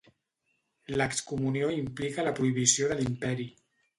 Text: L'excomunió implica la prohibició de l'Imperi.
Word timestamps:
L'excomunió 1.01 1.69
implica 1.75 2.27
la 2.27 2.35
prohibició 2.39 2.91
de 2.93 2.99
l'Imperi. 3.01 3.49